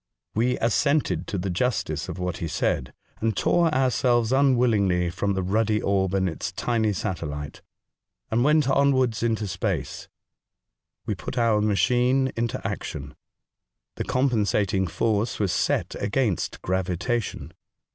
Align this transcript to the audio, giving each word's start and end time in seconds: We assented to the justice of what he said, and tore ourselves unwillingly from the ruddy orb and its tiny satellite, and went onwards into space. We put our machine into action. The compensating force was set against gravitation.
We 0.33 0.57
assented 0.57 1.27
to 1.27 1.37
the 1.37 1.51
justice 1.51 2.09
of 2.09 2.17
what 2.17 2.37
he 2.37 2.47
said, 2.47 2.91
and 3.19 3.37
tore 3.37 3.71
ourselves 3.71 4.31
unwillingly 4.31 5.11
from 5.11 5.33
the 5.35 5.43
ruddy 5.43 5.79
orb 5.79 6.15
and 6.15 6.27
its 6.27 6.51
tiny 6.51 6.91
satellite, 6.91 7.61
and 8.31 8.43
went 8.43 8.67
onwards 8.67 9.21
into 9.21 9.45
space. 9.47 10.07
We 11.05 11.13
put 11.13 11.37
our 11.37 11.61
machine 11.61 12.31
into 12.35 12.59
action. 12.67 13.13
The 13.93 14.03
compensating 14.03 14.87
force 14.87 15.39
was 15.39 15.51
set 15.51 15.93
against 15.99 16.63
gravitation. 16.63 17.53